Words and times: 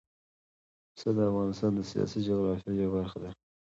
پسه 0.93 1.09
د 1.15 1.19
افغانستان 1.31 1.71
د 1.75 1.79
سیاسي 1.91 2.19
جغرافیه 2.27 2.73
یوه 2.81 2.91
برخه 2.97 3.17
ده. 3.23 3.31